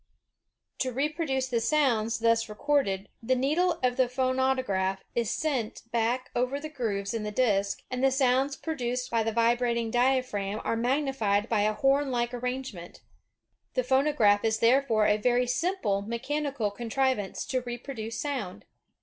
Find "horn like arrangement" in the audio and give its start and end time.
11.73-13.01